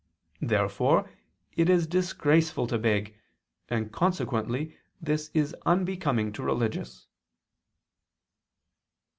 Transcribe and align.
Therefore 0.41 1.11
it 1.55 1.69
is 1.69 1.85
disgraceful 1.85 2.65
to 2.65 2.79
beg: 2.79 3.13
and 3.69 3.91
consequently 3.91 4.75
this 4.99 5.29
is 5.35 5.55
unbecoming 5.63 6.31
to 6.33 6.41
religious. 6.41 7.05